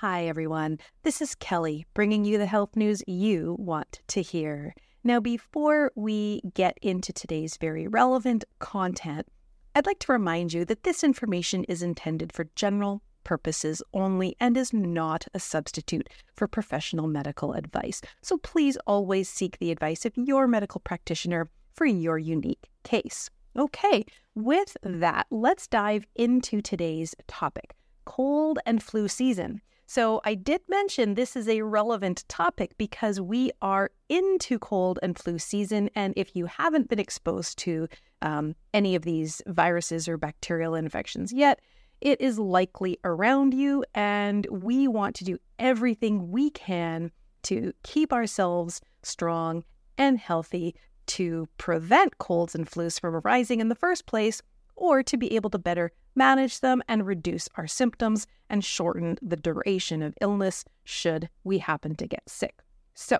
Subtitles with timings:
[0.00, 0.78] Hi, everyone.
[1.02, 4.74] This is Kelly bringing you the health news you want to hear.
[5.04, 9.26] Now, before we get into today's very relevant content,
[9.74, 14.56] I'd like to remind you that this information is intended for general purposes only and
[14.56, 18.00] is not a substitute for professional medical advice.
[18.22, 23.28] So please always seek the advice of your medical practitioner for your unique case.
[23.54, 27.74] Okay, with that, let's dive into today's topic
[28.06, 29.60] cold and flu season.
[29.90, 35.18] So, I did mention this is a relevant topic because we are into cold and
[35.18, 35.90] flu season.
[35.96, 37.88] And if you haven't been exposed to
[38.22, 41.58] um, any of these viruses or bacterial infections yet,
[42.00, 43.84] it is likely around you.
[43.92, 47.10] And we want to do everything we can
[47.42, 49.64] to keep ourselves strong
[49.98, 50.76] and healthy
[51.06, 54.40] to prevent colds and flus from arising in the first place
[54.80, 59.36] or to be able to better manage them and reduce our symptoms and shorten the
[59.36, 62.60] duration of illness should we happen to get sick.
[62.94, 63.18] So,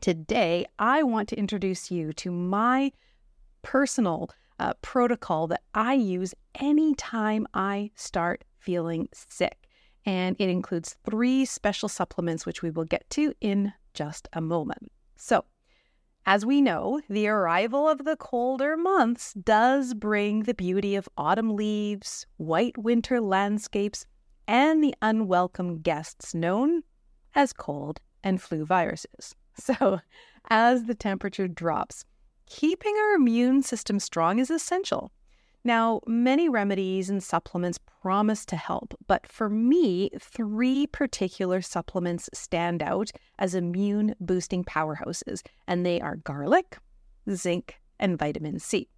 [0.00, 2.92] today I want to introduce you to my
[3.62, 9.68] personal uh, protocol that I use anytime I start feeling sick.
[10.04, 14.92] And it includes three special supplements, which we will get to in just a moment.
[15.16, 15.44] So,
[16.26, 21.54] as we know, the arrival of the colder months does bring the beauty of autumn
[21.54, 24.06] leaves, white winter landscapes,
[24.48, 26.82] and the unwelcome guests known
[27.34, 29.34] as cold and flu viruses.
[29.56, 30.00] So,
[30.50, 32.04] as the temperature drops,
[32.46, 35.12] keeping our immune system strong is essential.
[35.66, 42.82] Now, many remedies and supplements promise to help, but for me, three particular supplements stand
[42.82, 46.76] out as immune boosting powerhouses, and they are garlic,
[47.30, 48.88] zinc, and vitamin C.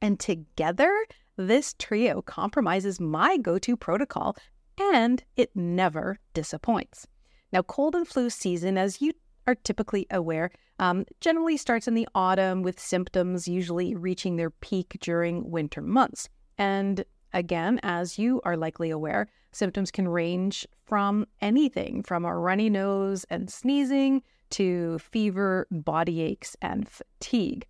[0.00, 0.92] And together,
[1.36, 4.36] this trio compromises my go to protocol,
[4.80, 7.06] and it never disappoints.
[7.52, 9.12] Now, cold and flu season, as you
[9.46, 14.96] are typically aware, um, generally starts in the autumn with symptoms usually reaching their peak
[15.00, 16.28] during winter months.
[16.58, 22.70] And again, as you are likely aware, symptoms can range from anything from a runny
[22.70, 27.66] nose and sneezing to fever, body aches, and fatigue.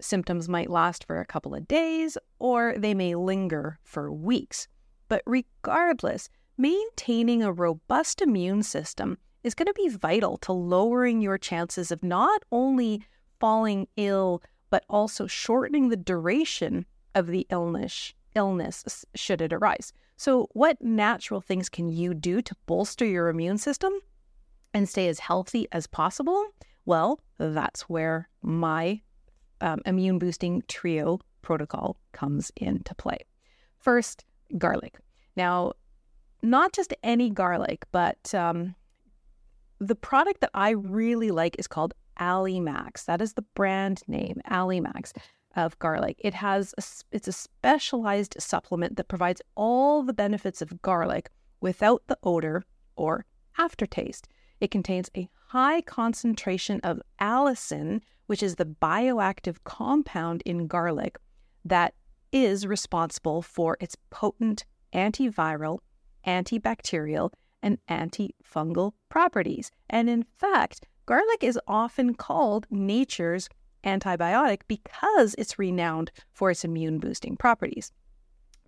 [0.00, 4.66] Symptoms might last for a couple of days or they may linger for weeks.
[5.08, 11.38] But regardless, maintaining a robust immune system is going to be vital to lowering your
[11.38, 13.02] chances of not only
[13.40, 19.92] falling ill, but also shortening the duration of the illness, illness should it arise.
[20.16, 23.92] So, what natural things can you do to bolster your immune system
[24.72, 26.46] and stay as healthy as possible?
[26.84, 29.00] Well, that's where my
[29.60, 33.18] um, immune boosting trio protocol comes into play.
[33.78, 34.24] First,
[34.58, 34.98] garlic.
[35.36, 35.72] Now,
[36.42, 38.74] not just any garlic, but um,
[39.86, 43.04] the product that I really like is called Allimax.
[43.06, 45.12] That is the brand name, Allimax
[45.56, 46.16] of garlic.
[46.20, 52.02] It has a, it's a specialized supplement that provides all the benefits of garlic without
[52.06, 52.62] the odor
[52.96, 53.26] or
[53.58, 54.28] aftertaste.
[54.60, 61.18] It contains a high concentration of allicin, which is the bioactive compound in garlic
[61.64, 61.94] that
[62.30, 65.80] is responsible for its potent antiviral,
[66.24, 69.70] antibacterial, and antifungal properties.
[69.90, 73.48] And in fact, garlic is often called nature's
[73.84, 77.92] antibiotic because it's renowned for its immune boosting properties.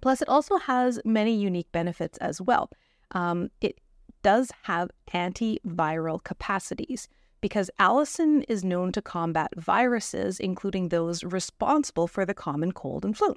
[0.00, 2.71] Plus, it also has many unique benefits as well.
[3.12, 3.81] Um, it
[4.22, 7.09] does have antiviral capacities
[7.41, 13.16] because allicin is known to combat viruses, including those responsible for the common cold and
[13.16, 13.34] flu.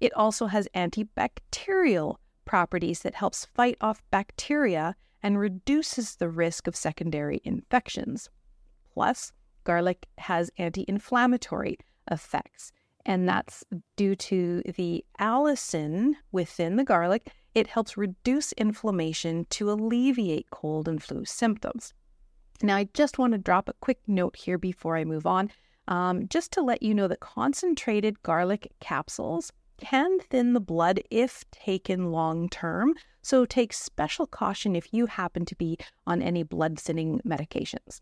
[0.00, 6.76] It also has antibacterial properties that helps fight off bacteria and reduces the risk of
[6.76, 8.28] secondary infections.
[8.92, 9.32] Plus,
[9.64, 11.78] garlic has anti inflammatory
[12.10, 12.72] effects,
[13.06, 13.64] and that's
[13.96, 17.32] due to the allicin within the garlic.
[17.54, 21.94] It helps reduce inflammation to alleviate cold and flu symptoms.
[22.62, 25.50] Now, I just want to drop a quick note here before I move on,
[25.88, 31.44] um, just to let you know that concentrated garlic capsules can thin the blood if
[31.50, 32.94] taken long term.
[33.22, 38.00] So take special caution if you happen to be on any blood thinning medications.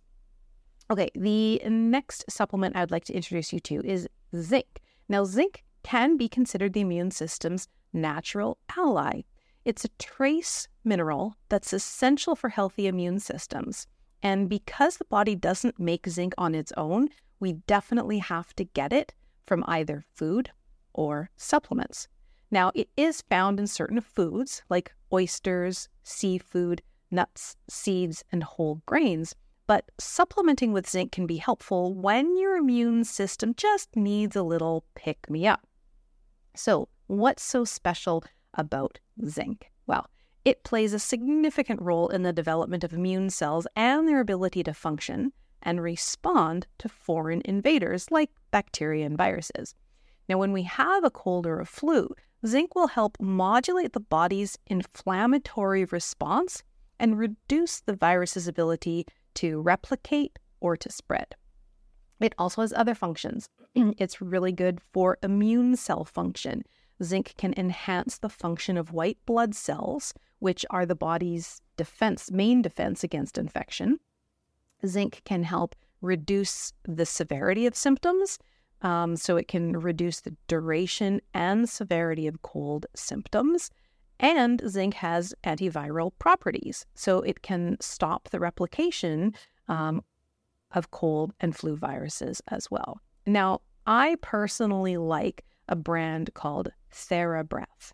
[0.91, 4.81] Okay, the next supplement I'd like to introduce you to is zinc.
[5.09, 9.23] Now, zinc can be considered the immune system's natural ally.
[9.65, 13.87] It's a trace mineral that's essential for healthy immune systems.
[14.23, 17.09] And because the body doesn't make zinc on its own,
[17.41, 19.15] we definitely have to get it
[19.47, 20.51] from either food
[20.95, 22.09] or supplements.
[22.51, 29.35] Now, it is found in certain foods like oysters, seafood, nuts, seeds, and whole grains.
[29.67, 34.85] But supplementing with zinc can be helpful when your immune system just needs a little
[34.95, 35.67] pick me up.
[36.55, 38.25] So, what's so special
[38.55, 39.71] about zinc?
[39.87, 40.07] Well,
[40.45, 44.75] it plays a significant role in the development of immune cells and their ability to
[44.75, 49.75] function and respond to foreign invaders like bacteria and viruses.
[50.29, 52.15] Now, when we have a cold or a flu,
[52.47, 56.63] zinc will help modulate the body's inflammatory response
[56.99, 61.35] and reduce the virus's ability to replicate or to spread.
[62.21, 63.49] It also has other functions.
[63.75, 66.63] it's really good for immune cell function.
[67.03, 72.63] Zinc can enhance the function of white blood cells, which are the body's defense, main
[72.63, 73.99] defense against infection.
[74.87, 78.39] Zinc can help reduce the severity of symptoms.
[78.83, 83.71] Um, so it can reduce the duration and severity of cold symptoms.
[84.21, 86.87] And zinc has antiviral properties.
[86.95, 89.35] So it can stop the replication
[89.69, 90.03] um,
[90.73, 93.01] of cold and flu viruses as well.
[93.27, 97.93] Now, I personally like a brand called TheraBreath.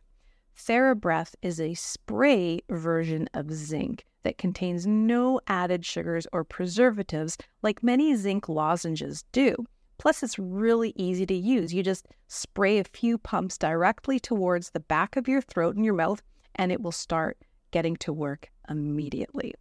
[0.56, 7.82] TheraBreath is a spray version of zinc that contains no added sugars or preservatives like
[7.82, 9.54] many zinc lozenges do.
[9.98, 11.74] Plus, it's really easy to use.
[11.74, 15.94] You just spray a few pumps directly towards the back of your throat and your
[15.94, 16.22] mouth,
[16.54, 17.38] and it will start
[17.70, 19.54] getting to work immediately.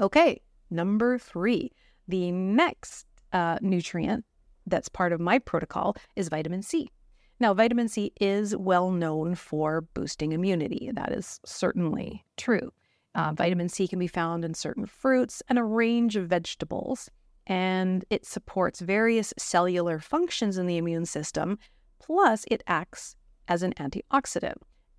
[0.00, 0.40] Okay,
[0.70, 1.72] number three.
[2.08, 4.24] The next uh, nutrient
[4.66, 6.90] that's part of my protocol is vitamin C.
[7.40, 10.90] Now, vitamin C is well known for boosting immunity.
[10.92, 12.72] That is certainly true.
[13.14, 17.10] Uh, vitamin C can be found in certain fruits and a range of vegetables,
[17.46, 21.58] and it supports various cellular functions in the immune system.
[22.00, 23.16] Plus, it acts
[23.48, 24.56] as an antioxidant.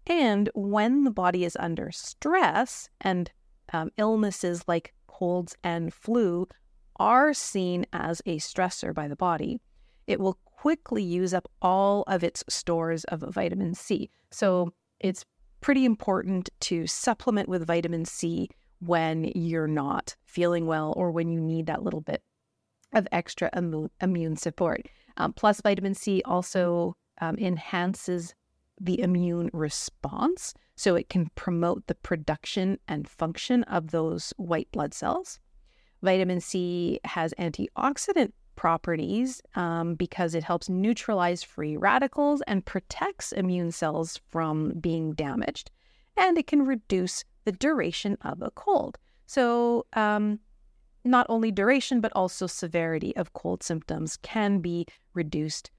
[0.08, 3.32] And when the body is under stress and
[3.74, 6.48] um, illnesses like colds and flu
[6.98, 9.60] are seen as a stressor by the body,
[10.08, 14.10] it will quickly use up all of its stores of vitamin C.
[14.30, 15.26] So it's
[15.62, 18.50] pretty important to supplement with vitamin C
[18.80, 22.22] when you're not feeling well or when you need that little bit
[22.96, 23.50] of extra
[24.02, 24.82] immune support.
[25.18, 28.34] Um, plus, vitamin C also um, enhances
[28.80, 30.54] the immune response.
[30.76, 35.40] So it can promote the production and function of those white blood cells.
[36.02, 43.72] Vitamin C has antioxidant properties um, because it helps neutralize free radicals and protects immune
[43.72, 45.72] cells from being damaged.
[46.18, 48.98] And it can reduce the duration of a cold.
[49.28, 50.40] So, um,
[51.06, 55.72] not only duration, but also severity of cold symptoms can be reduced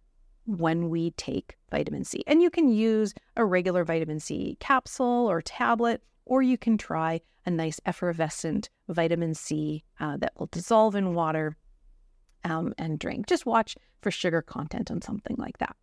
[0.47, 2.23] when we take vitamin C.
[2.27, 7.21] And you can use a regular vitamin C capsule or tablet, or you can try
[7.45, 11.57] a nice effervescent vitamin C uh, that will dissolve in water
[12.45, 13.27] um, and drink.
[13.27, 15.77] Just watch for sugar content on something like that.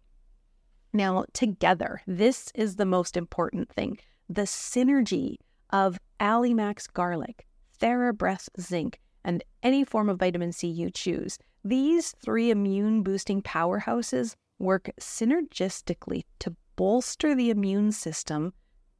[0.94, 3.98] Now, together, this is the most important thing
[4.30, 5.36] the synergy
[5.72, 7.46] of Allimax garlic,
[7.82, 11.38] TheraBreath zinc, and any form of vitamin C you choose.
[11.64, 18.54] These three immune boosting powerhouses work synergistically to bolster the immune system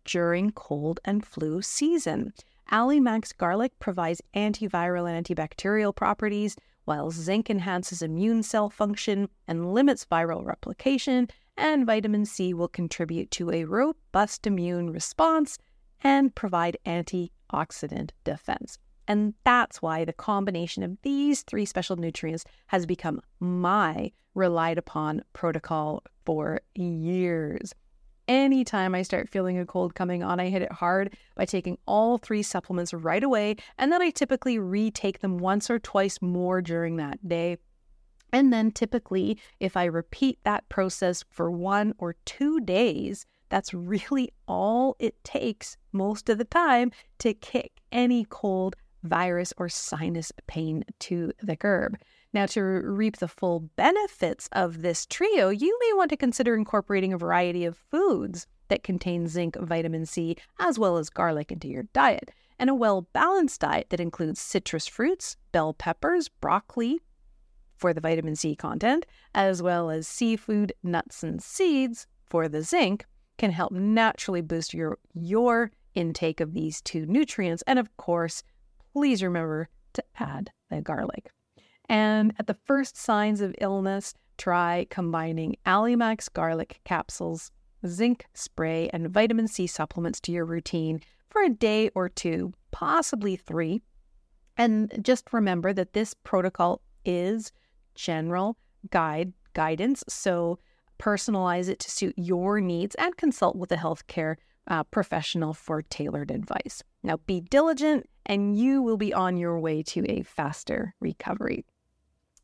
[0.06, 2.34] during cold and flu season.
[2.72, 10.06] Allimax garlic provides antiviral and antibacterial properties, while zinc enhances immune cell function and limits
[10.06, 15.58] viral replication, and vitamin C will contribute to a robust immune response
[16.02, 18.78] and provide antioxidant defense.
[19.08, 25.24] And that's why the combination of these three special nutrients has become my relied upon
[25.34, 27.74] protocol for years.
[28.28, 32.18] Anytime I start feeling a cold coming on, I hit it hard by taking all
[32.18, 36.96] three supplements right away, and then I typically retake them once or twice more during
[36.98, 37.58] that day.
[38.32, 44.32] And then typically, if I repeat that process for one or two days, that's really
[44.48, 50.84] all it takes most of the time to kick any cold, virus, or sinus pain
[51.00, 51.98] to the curb.
[52.34, 57.14] Now, to reap the full benefits of this trio, you may want to consider incorporating
[57.14, 61.84] a variety of foods that contain zinc, vitamin C, as well as garlic into your
[61.94, 62.32] diet.
[62.58, 67.02] And a well balanced diet that includes citrus fruits, bell peppers, broccoli
[67.76, 69.06] for the vitamin C content,
[69.36, 73.06] as well as seafood, nuts, and seeds for the zinc
[73.38, 77.64] can help naturally boost your, your intake of these two nutrients.
[77.68, 78.44] And of course,
[78.94, 81.32] please remember to add the garlic.
[81.90, 87.52] And at the first signs of illness, try combining Allimax garlic capsules,
[87.86, 93.36] zinc spray, and vitamin C supplements to your routine for a day or two possibly
[93.36, 93.82] three.
[94.58, 97.52] And just remember that this protocol is
[97.96, 98.58] general
[98.92, 100.04] guide guidance.
[100.08, 100.60] So
[101.00, 104.36] personalize it to suit your needs and consult with a healthcare
[104.68, 106.84] uh, professional for tailored advice.
[107.04, 111.66] Now, be diligent and you will be on your way to a faster recovery.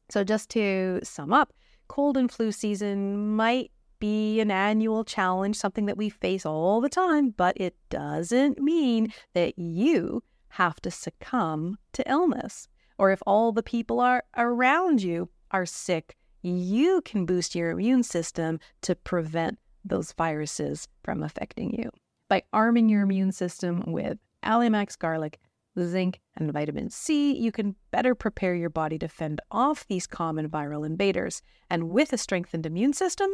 [0.09, 1.53] So, just to sum up,
[1.87, 6.89] cold and flu season might be an annual challenge, something that we face all the
[6.89, 12.67] time, but it doesn't mean that you have to succumb to illness.
[12.97, 18.03] Or if all the people are around you are sick, you can boost your immune
[18.03, 21.89] system to prevent those viruses from affecting you.
[22.27, 25.39] By arming your immune system with Allimax garlic,
[25.79, 30.49] zinc, and vitamin C, you can better prepare your body to fend off these common
[30.49, 31.41] viral invaders.
[31.69, 33.29] And with a strengthened immune system,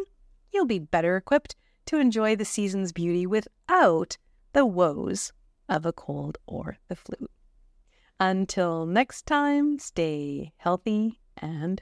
[0.52, 1.56] you'll be better equipped
[1.88, 4.18] to enjoy the season's beauty without
[4.54, 5.32] the woes
[5.70, 7.28] of a cold or the flu.
[8.20, 11.82] Until next time, stay healthy and